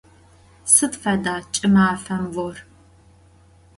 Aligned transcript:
Sıd 0.73 0.93
feda 1.01 1.35
ç'ımafem 1.53 2.23
vor? 2.35 2.57